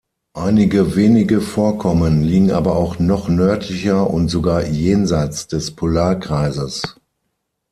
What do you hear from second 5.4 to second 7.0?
des Polarkreises.